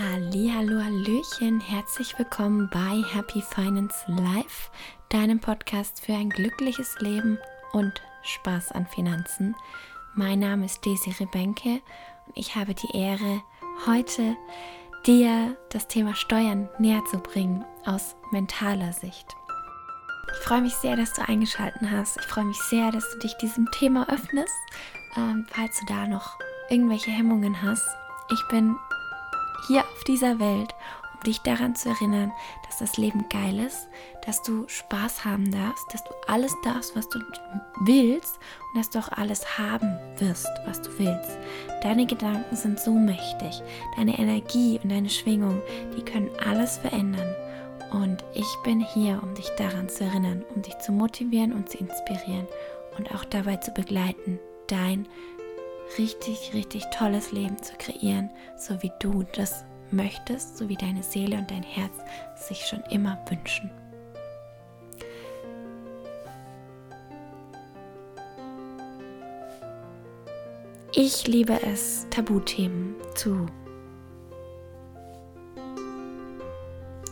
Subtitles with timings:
[0.00, 4.70] Hallo, Hallöchen, herzlich willkommen bei Happy Finance Life,
[5.08, 7.36] deinem Podcast für ein glückliches Leben
[7.72, 9.56] und Spaß an Finanzen.
[10.14, 11.80] Mein Name ist Desi Rebenke
[12.26, 13.42] und ich habe die Ehre,
[13.86, 14.36] heute
[15.04, 19.26] dir das Thema Steuern näher zu bringen aus mentaler Sicht.
[20.30, 22.18] Ich freue mich sehr, dass du eingeschaltet hast.
[22.18, 24.54] Ich freue mich sehr, dass du dich diesem Thema öffnest,
[25.16, 26.38] ähm, falls du da noch
[26.70, 27.88] irgendwelche Hemmungen hast.
[28.30, 28.76] Ich bin
[29.66, 30.74] hier auf dieser Welt,
[31.14, 32.32] um dich daran zu erinnern,
[32.66, 33.88] dass das Leben geil ist,
[34.24, 37.18] dass du Spaß haben darfst, dass du alles darfst, was du
[37.80, 38.38] willst
[38.72, 41.38] und dass du auch alles haben wirst, was du willst.
[41.82, 43.62] Deine Gedanken sind so mächtig,
[43.96, 45.60] deine Energie und deine Schwingung,
[45.96, 47.34] die können alles verändern.
[47.90, 51.78] Und ich bin hier, um dich daran zu erinnern, um dich zu motivieren und zu
[51.78, 52.46] inspirieren
[52.98, 55.08] und auch dabei zu begleiten, dein
[55.96, 61.36] richtig, richtig tolles Leben zu kreieren, so wie du das möchtest, so wie deine Seele
[61.38, 61.94] und dein Herz
[62.36, 63.70] sich schon immer wünschen.
[70.94, 73.46] Ich liebe es, Tabuthemen zu,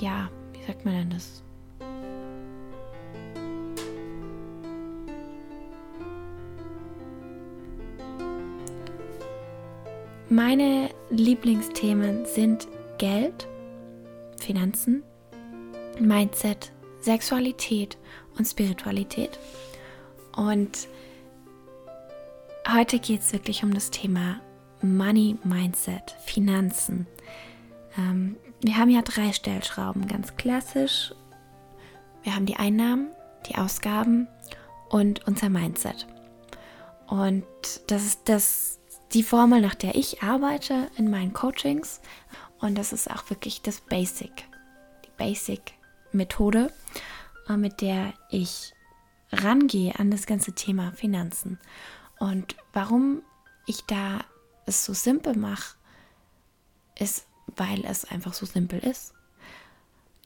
[0.00, 1.42] ja, wie sagt man denn das?
[10.32, 13.48] Meine Lieblingsthemen sind Geld,
[14.36, 15.02] Finanzen,
[15.98, 17.98] Mindset, Sexualität
[18.38, 19.40] und Spiritualität.
[20.36, 20.86] Und
[22.72, 24.40] heute geht es wirklich um das Thema
[24.82, 27.08] Money Mindset, Finanzen.
[27.98, 31.12] Ähm, wir haben ja drei Stellschrauben, ganz klassisch.
[32.22, 33.08] Wir haben die Einnahmen,
[33.48, 34.28] die Ausgaben
[34.90, 36.06] und unser Mindset.
[37.08, 37.44] Und
[37.88, 38.79] das ist das
[39.12, 42.00] die Formel, nach der ich arbeite in meinen Coachings.
[42.58, 44.30] Und das ist auch wirklich das Basic,
[45.04, 46.72] die Basic-Methode,
[47.48, 48.72] äh, mit der ich
[49.32, 51.58] rangehe an das ganze Thema Finanzen.
[52.18, 53.22] Und warum
[53.66, 54.20] ich da
[54.66, 55.76] es so simpel mache,
[56.98, 59.14] ist, weil es einfach so simpel ist.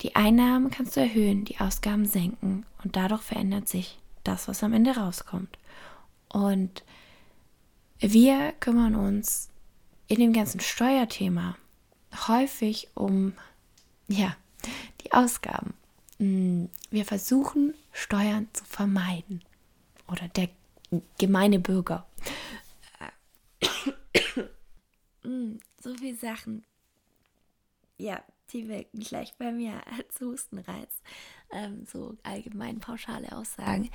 [0.02, 4.72] Die Einnahmen kannst du erhöhen, die Ausgaben senken und dadurch verändert sich das, was am
[4.72, 5.56] Ende rauskommt.
[6.28, 6.82] Und
[7.98, 9.50] wir kümmern uns
[10.06, 11.56] in dem ganzen Steuerthema
[12.28, 13.34] häufig um
[14.08, 14.36] ja,
[15.00, 15.74] die Ausgaben.
[16.18, 19.42] Mm, wir versuchen Steuern zu vermeiden
[20.08, 20.48] oder der
[21.18, 22.06] gemeine Bürger.
[25.26, 26.66] Mm, so viele Sachen.
[27.96, 28.22] Ja,
[28.52, 31.02] die wirken gleich bei mir als Hustenreiz
[31.52, 33.90] ähm, so allgemein pauschale Aussagen.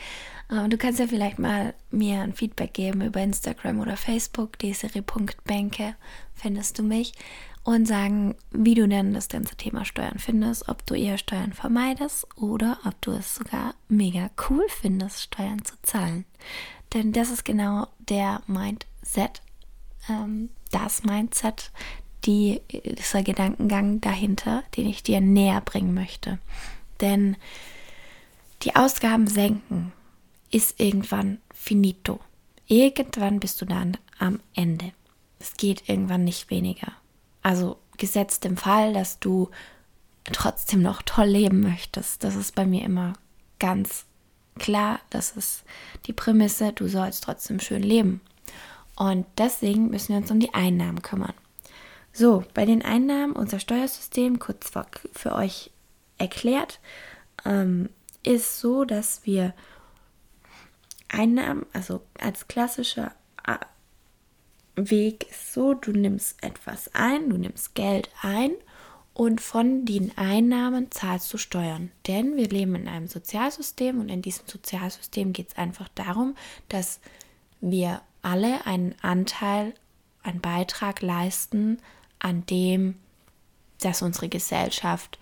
[0.52, 5.96] Ähm, du kannst ja vielleicht mal mir ein Feedback geben über Instagram oder Facebook, desere.bänke
[6.34, 7.14] findest du mich
[7.64, 12.26] und sagen, wie du denn das ganze Thema Steuern findest, ob du eher Steuern vermeidest
[12.38, 16.26] oder ob du es sogar mega cool findest, Steuern zu zahlen.
[16.94, 19.42] Denn das ist genau der Mindset,
[20.10, 21.72] ähm, das Mindset,
[22.30, 26.38] die, dieser Gedankengang dahinter, den ich dir näher bringen möchte.
[27.02, 27.36] Denn
[28.62, 29.92] die Ausgaben senken
[30.52, 32.20] ist irgendwann finito.
[32.68, 34.92] Irgendwann bist du dann am Ende.
[35.40, 36.92] Es geht irgendwann nicht weniger.
[37.42, 39.50] Also gesetzt im Fall, dass du
[40.26, 42.24] trotzdem noch toll leben möchtest.
[42.24, 43.14] Das ist bei mir immer
[43.58, 44.06] ganz
[44.60, 45.00] klar.
[45.10, 45.64] Das ist
[46.06, 48.22] die Prämisse, du sollst trotzdem schön leben.
[48.96, 51.34] Und deswegen müssen wir uns um die Einnahmen kümmern.
[52.12, 54.72] So, bei den Einnahmen, unser Steuersystem, kurz
[55.14, 55.72] für euch
[56.18, 56.80] erklärt,
[57.46, 57.90] ähm,
[58.24, 59.54] ist so, dass wir
[61.08, 63.14] Einnahmen, also als klassischer
[64.88, 68.52] Weg ist so, du nimmst etwas ein, du nimmst Geld ein
[69.14, 71.92] und von den Einnahmen zahlst du Steuern.
[72.08, 76.36] Denn wir leben in einem Sozialsystem und in diesem Sozialsystem geht es einfach darum,
[76.70, 77.02] dass
[77.60, 79.74] wir alle einen Anteil,
[80.24, 81.80] einen Beitrag leisten
[82.20, 82.96] an dem,
[83.80, 85.18] dass unsere Gesellschaft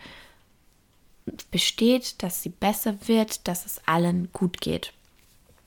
[1.51, 4.93] besteht, dass sie besser wird, dass es allen gut geht.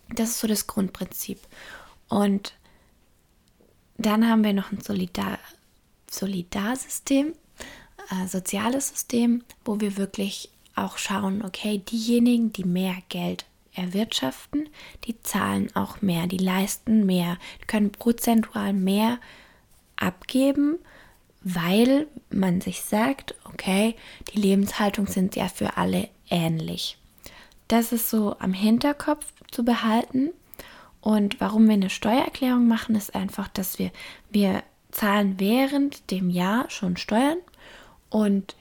[0.08, 1.38] Das ist so das Grundprinzip.
[2.08, 2.54] Und
[3.96, 5.38] dann haben wir noch ein Solidar
[6.10, 7.34] Solidarsystem,
[8.10, 13.44] äh, soziales System, wo wir wirklich auch schauen, okay, diejenigen, die mehr Geld
[13.74, 14.68] erwirtschaften,
[15.04, 17.38] die zahlen auch mehr, die leisten mehr,
[17.68, 19.20] können prozentual mehr
[19.94, 20.78] abgeben
[21.42, 23.96] weil man sich sagt, okay,
[24.32, 26.98] die Lebenshaltung sind ja für alle ähnlich.
[27.68, 30.30] Das ist so am Hinterkopf zu behalten.
[31.00, 33.90] Und warum wir eine Steuererklärung machen, ist einfach, dass wir,
[34.30, 37.38] wir zahlen während dem Jahr schon Steuern
[38.10, 38.54] und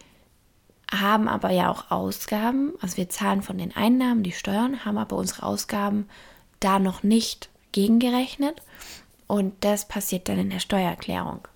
[0.91, 2.73] haben aber ja auch Ausgaben.
[2.81, 6.07] Also wir zahlen von den Einnahmen die Steuern, haben aber unsere Ausgaben
[6.59, 8.61] da noch nicht gegengerechnet.
[9.27, 11.47] Und das passiert dann in der Steuererklärung.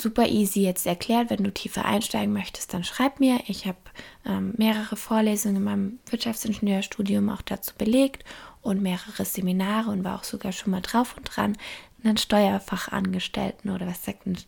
[0.00, 1.30] Super easy jetzt erklärt.
[1.30, 3.40] Wenn du tiefer einsteigen möchtest, dann schreib mir.
[3.46, 3.78] Ich habe
[4.24, 8.24] ähm, mehrere Vorlesungen in meinem Wirtschaftsingenieurstudium auch dazu belegt
[8.62, 11.56] und mehrere Seminare und war auch sogar schon mal drauf und dran,
[12.02, 14.38] einen Steuerfachangestellten oder was sagt ein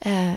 [0.00, 0.36] äh,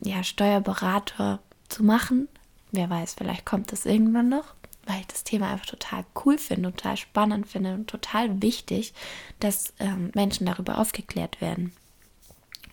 [0.00, 2.28] ja, Steuerberater zu machen.
[2.72, 4.54] Wer weiß, vielleicht kommt das irgendwann noch,
[4.86, 8.94] weil ich das Thema einfach total cool finde, total spannend finde und total wichtig,
[9.40, 11.72] dass ähm, Menschen darüber aufgeklärt werden.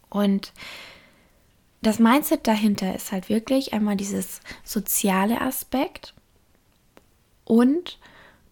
[0.09, 0.53] Und
[1.83, 6.13] das Mindset dahinter ist halt wirklich einmal dieses soziale Aspekt
[7.43, 7.99] und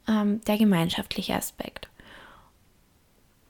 [0.08, 1.90] ähm, der gemeinschaftliche Aspekt.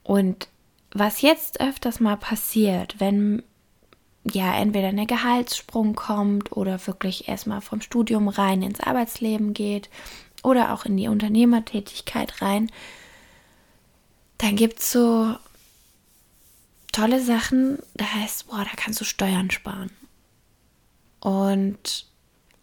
[0.03, 0.47] Und
[0.93, 3.43] was jetzt öfters mal passiert, wenn
[4.23, 9.89] ja entweder ein Gehaltssprung kommt oder wirklich erstmal vom Studium rein ins Arbeitsleben geht
[10.43, 12.71] oder auch in die Unternehmertätigkeit rein,
[14.37, 15.35] dann gibt es so
[16.91, 19.91] tolle Sachen, da heißt, boah, da kannst du Steuern sparen.
[21.19, 22.07] Und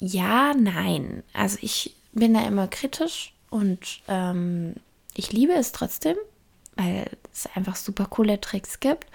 [0.01, 1.23] ja, nein.
[1.33, 4.75] Also ich bin da immer kritisch und ähm,
[5.15, 6.17] ich liebe es trotzdem,
[6.77, 9.07] weil es einfach super coole Tricks gibt.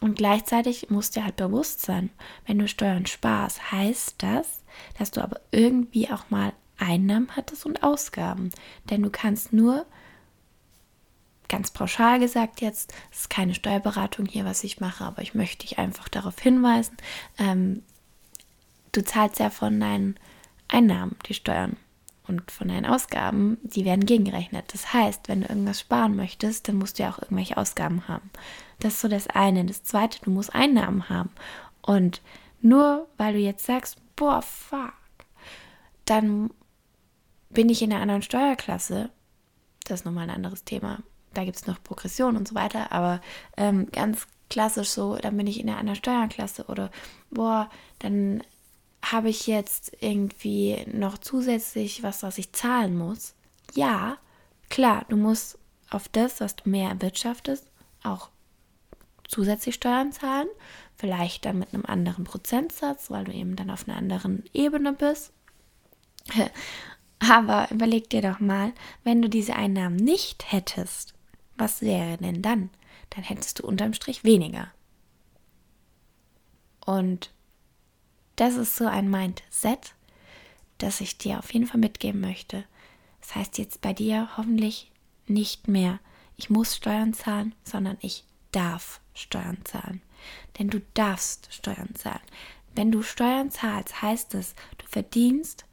[0.00, 2.10] Und gleichzeitig musst dir halt bewusst sein,
[2.46, 4.62] wenn du Steuern sparst, heißt das,
[4.98, 8.50] dass du aber irgendwie auch mal Einnahmen hattest und Ausgaben.
[8.90, 9.86] Denn du kannst nur,
[11.52, 15.66] ganz pauschal gesagt jetzt, es ist keine Steuerberatung hier, was ich mache, aber ich möchte
[15.66, 16.96] dich einfach darauf hinweisen,
[17.38, 17.82] ähm,
[18.90, 20.16] du zahlst ja von deinen
[20.66, 21.76] Einnahmen die Steuern
[22.26, 24.72] und von deinen Ausgaben, die werden gegengerechnet.
[24.72, 28.30] Das heißt, wenn du irgendwas sparen möchtest, dann musst du ja auch irgendwelche Ausgaben haben.
[28.80, 29.64] Das ist so das eine.
[29.66, 31.30] Das zweite, du musst Einnahmen haben.
[31.82, 32.22] Und
[32.62, 34.94] nur weil du jetzt sagst, boah, fuck,
[36.06, 36.50] dann
[37.50, 39.10] bin ich in einer anderen Steuerklasse.
[39.84, 41.00] Das ist nochmal ein anderes Thema.
[41.34, 42.92] Da gibt es noch Progression und so weiter.
[42.92, 43.20] Aber
[43.56, 46.90] ähm, ganz klassisch so, dann bin ich in einer Steuerklasse oder
[47.30, 48.42] boah, dann
[49.04, 53.34] habe ich jetzt irgendwie noch zusätzlich was, was ich zahlen muss.
[53.74, 54.18] Ja,
[54.68, 55.58] klar, du musst
[55.90, 57.66] auf das, was du mehr erwirtschaftest,
[58.02, 58.30] auch
[59.26, 60.48] zusätzlich Steuern zahlen.
[60.96, 65.32] Vielleicht dann mit einem anderen Prozentsatz, weil du eben dann auf einer anderen Ebene bist.
[67.18, 68.72] Aber überleg dir doch mal,
[69.04, 71.14] wenn du diese Einnahmen nicht hättest,
[71.62, 72.70] was wäre denn dann?
[73.10, 74.72] Dann hättest du unterm Strich weniger.
[76.84, 77.30] Und
[78.34, 79.94] das ist so ein Mindset,
[80.78, 82.64] das ich dir auf jeden Fall mitgeben möchte.
[83.20, 84.90] Das heißt jetzt bei dir hoffentlich
[85.28, 86.00] nicht mehr,
[86.36, 90.02] ich muss Steuern zahlen, sondern ich darf Steuern zahlen.
[90.58, 92.18] Denn du darfst Steuern zahlen.
[92.74, 95.64] Wenn du Steuern zahlst, heißt es, du verdienst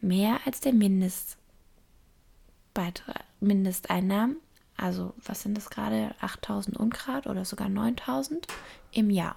[0.00, 4.36] mehr als der Mindestbeitrag, Mindesteinnahmen.
[4.78, 6.14] Also, was sind das gerade?
[6.20, 8.46] 8000 Ungrad oder sogar 9000
[8.92, 9.36] im Jahr.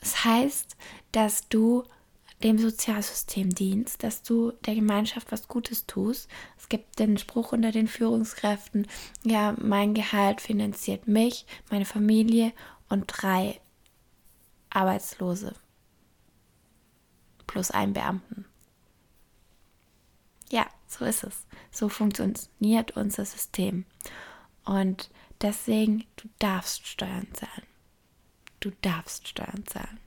[0.00, 0.76] Das heißt,
[1.12, 1.84] dass du
[2.42, 6.30] dem Sozialsystem dienst, dass du der Gemeinschaft was Gutes tust.
[6.56, 8.86] Es gibt den Spruch unter den Führungskräften,
[9.24, 12.52] ja, mein Gehalt finanziert mich, meine Familie
[12.88, 13.60] und drei
[14.70, 15.54] Arbeitslose
[17.46, 18.46] plus einen Beamten.
[20.50, 21.46] Ja, so ist es.
[21.70, 23.84] So funktioniert unser System.
[24.64, 27.66] Und deswegen, du darfst Steuern zahlen.
[28.58, 30.00] Du darfst Steuern zahlen.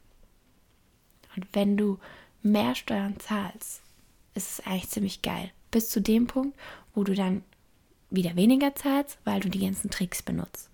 [1.35, 1.99] Und wenn du
[2.43, 3.81] mehr Steuern zahlst,
[4.35, 5.51] ist es eigentlich ziemlich geil.
[5.71, 6.59] Bis zu dem Punkt,
[6.93, 7.43] wo du dann
[8.09, 10.69] wieder weniger zahlst, weil du die ganzen Tricks benutzt.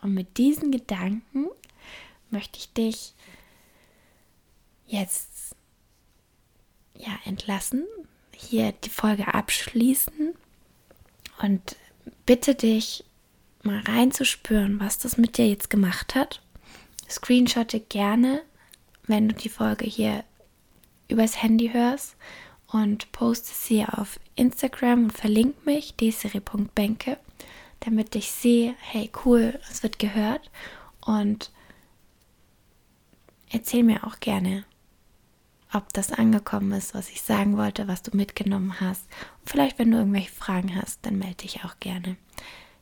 [0.00, 1.48] Und mit diesen Gedanken
[2.30, 3.14] möchte ich dich
[4.86, 5.54] jetzt
[6.94, 7.84] ja entlassen,
[8.34, 10.34] hier die Folge abschließen
[11.42, 11.76] und
[12.24, 13.04] bitte dich
[13.62, 16.40] mal reinzuspüren, was das mit dir jetzt gemacht hat.
[17.08, 18.42] Screenshotte gerne,
[19.06, 20.24] wenn du die Folge hier
[21.08, 22.16] übers Handy hörst
[22.66, 27.18] und poste sie auf Instagram und verlink mich, desiri.benke,
[27.80, 30.50] damit ich sehe, hey cool, es wird gehört
[31.00, 31.52] und
[33.50, 34.64] erzähl mir auch gerne,
[35.76, 39.06] ob das angekommen ist, was ich sagen wollte, was du mitgenommen hast.
[39.40, 42.16] Und vielleicht, wenn du irgendwelche Fragen hast, dann melde dich auch gerne.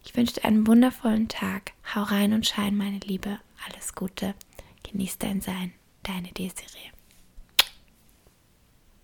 [0.04, 1.72] Ich wünsche dir einen wundervollen Tag.
[1.94, 3.38] Hau rein und schein, meine Liebe.
[3.66, 4.34] Alles Gute.
[4.82, 5.72] Genieß dein Sein.
[6.02, 6.93] Deine Desiree.